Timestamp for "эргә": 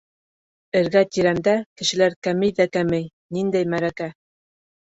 0.79-1.03